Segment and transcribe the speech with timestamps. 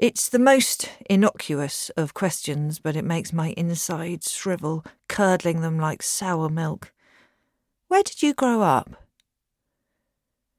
[0.00, 6.02] It's the most innocuous of questions, but it makes my insides shrivel, curdling them like
[6.02, 6.90] sour milk.
[7.88, 9.04] Where did you grow up?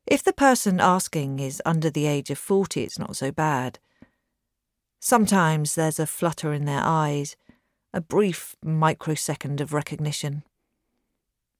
[0.05, 3.79] If the person asking is under the age of 40, it's not so bad.
[4.99, 7.35] Sometimes there's a flutter in their eyes,
[7.95, 10.43] a brief microsecond of recognition.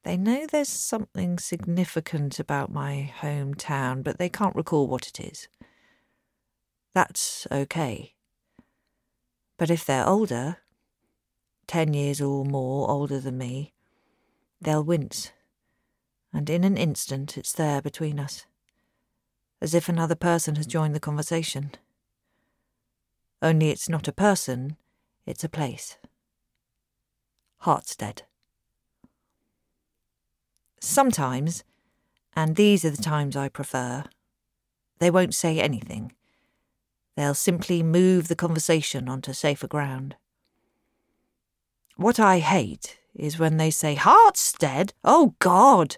[0.04, 5.48] They know there's something significant about my hometown, but they can't recall what it is.
[6.93, 8.15] That's okay.
[9.57, 10.57] But if they're older,
[11.68, 13.73] ten years or more older than me,
[14.59, 15.32] they'll wince,
[16.33, 18.46] and in an instant it's there between us,
[19.61, 21.71] as if another person has joined the conversation.
[23.41, 24.75] Only it's not a person,
[25.25, 25.97] it's a place.
[27.60, 28.23] Hartstead.
[30.79, 31.63] Sometimes,
[32.35, 34.03] and these are the times I prefer,
[34.99, 36.13] they won't say anything.
[37.16, 40.16] They'll simply move the conversation onto safer ground.
[41.95, 44.94] What I hate is when they say, Hartstead?
[45.03, 45.97] Oh, God!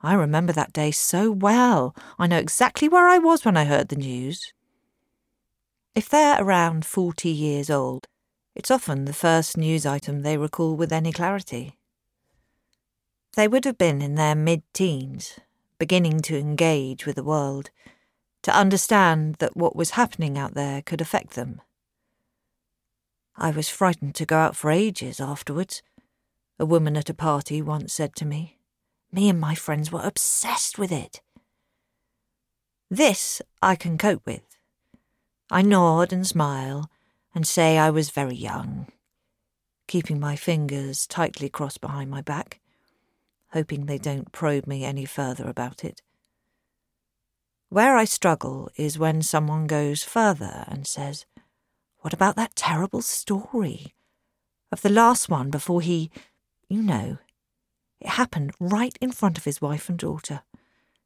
[0.00, 1.94] I remember that day so well.
[2.18, 4.52] I know exactly where I was when I heard the news.
[5.94, 8.06] If they're around 40 years old,
[8.54, 11.76] it's often the first news item they recall with any clarity.
[13.34, 15.38] They would have been in their mid teens,
[15.78, 17.70] beginning to engage with the world,
[18.42, 21.60] to understand that what was happening out there could affect them.
[23.36, 25.82] I was frightened to go out for ages afterwards,
[26.58, 28.58] a woman at a party once said to me.
[29.10, 31.20] Me and my friends were obsessed with it.
[32.90, 34.42] This I can cope with.
[35.50, 36.90] I nod and smile
[37.34, 38.88] and say I was very young,
[39.86, 42.60] keeping my fingers tightly crossed behind my back
[43.52, 46.02] hoping they don't probe me any further about it.
[47.72, 51.24] Where I struggle is when someone goes further and says,
[52.00, 53.94] What about that terrible story?
[54.70, 56.10] Of the last one before he,
[56.68, 57.16] you know,
[57.98, 60.42] it happened right in front of his wife and daughter.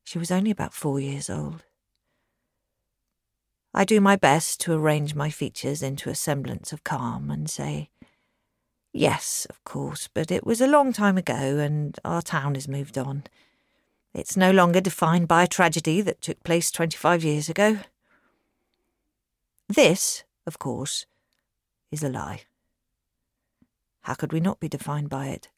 [0.02, 1.62] She was only about four years old.
[3.72, 7.90] I do my best to arrange my features into a semblance of calm and say,
[8.92, 12.98] Yes, of course, but it was a long time ago and our town has moved
[12.98, 13.22] on.
[14.16, 17.80] It's no longer defined by a tragedy that took place 25 years ago.
[19.68, 21.04] This, of course,
[21.92, 22.44] is a lie.
[24.04, 25.50] How could we not be defined by it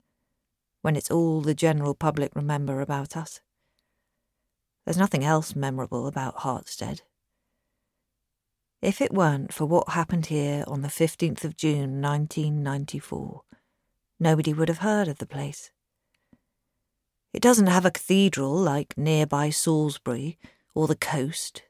[0.82, 3.40] when it's all the general public remember about us?
[4.84, 7.02] There's nothing else memorable about Hartstead.
[8.82, 13.42] If it weren't for what happened here on the 15th of June 1994,
[14.18, 15.70] nobody would have heard of the place.
[17.38, 20.38] It doesn't have a cathedral like nearby Salisbury
[20.74, 21.62] or the coast.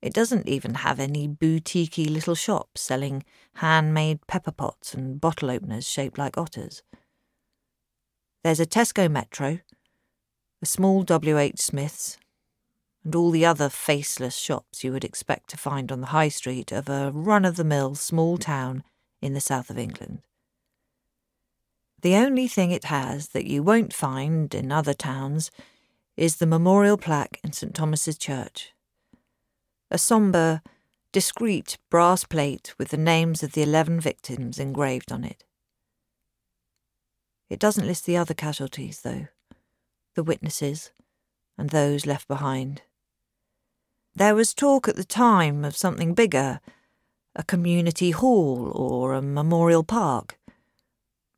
[0.00, 3.24] It doesn't even have any boutiquey little shops selling
[3.56, 6.82] handmade pepper pots and bottle openers shaped like otters.
[8.42, 9.58] There's a Tesco Metro,
[10.62, 12.16] a small WH Smith's,
[13.04, 16.72] and all the other faceless shops you would expect to find on the high street
[16.72, 18.82] of a run of the mill small town
[19.20, 20.22] in the south of England.
[22.04, 25.50] The only thing it has that you won't find in other towns
[26.18, 28.74] is the memorial plaque in St Thomas's Church.
[29.90, 30.62] A sombre,
[31.12, 35.44] discreet brass plate with the names of the eleven victims engraved on it.
[37.48, 39.28] It doesn't list the other casualties, though,
[40.14, 40.90] the witnesses,
[41.56, 42.82] and those left behind.
[44.14, 46.60] There was talk at the time of something bigger,
[47.34, 50.38] a community hall or a memorial park,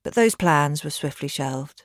[0.06, 1.82] but those plans were swiftly shelved.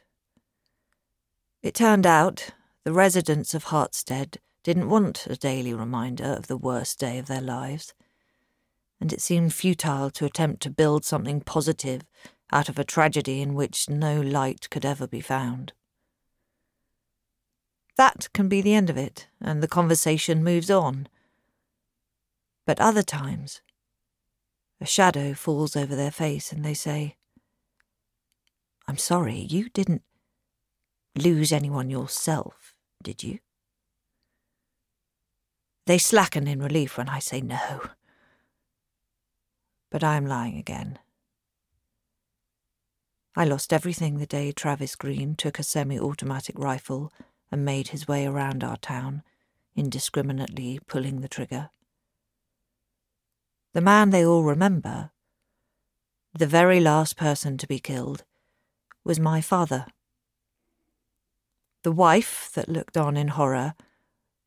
[1.63, 2.51] It turned out
[2.83, 7.41] the residents of Hartstead didn't want a daily reminder of the worst day of their
[7.41, 7.95] lives,
[8.99, 12.03] and it seemed futile to attempt to build something positive
[12.51, 15.73] out of a tragedy in which no light could ever be found.
[17.97, 21.07] That can be the end of it, and the conversation moves on.
[22.67, 23.61] But other times,
[24.79, 27.15] a shadow falls over their face and they say,
[28.91, 30.01] I'm sorry, you didn't
[31.15, 33.39] lose anyone yourself, did you?
[35.87, 37.83] They slacken in relief when I say no.
[39.91, 40.99] But I am lying again.
[43.33, 47.13] I lost everything the day Travis Green took a semi automatic rifle
[47.49, 49.23] and made his way around our town,
[49.73, 51.69] indiscriminately pulling the trigger.
[53.71, 55.11] The man they all remember,
[56.37, 58.25] the very last person to be killed,
[59.03, 59.85] was my father.
[61.83, 63.73] The wife that looked on in horror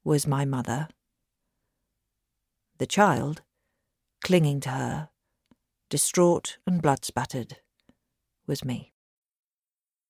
[0.04, 0.88] was my mother.
[2.78, 3.42] The child,
[4.22, 5.08] clinging to her,
[5.90, 7.58] distraught and blood spattered,
[8.46, 8.93] was me.